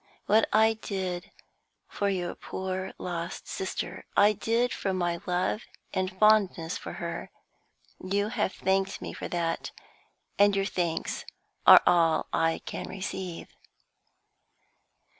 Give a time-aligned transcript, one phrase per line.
[0.25, 1.29] What I did
[1.87, 5.61] for your poor lost sister I did from my love
[5.93, 7.29] and fondness for her.
[8.03, 9.69] You have thanked me for that,
[10.39, 11.23] and your thanks
[11.67, 13.53] are all I can receive."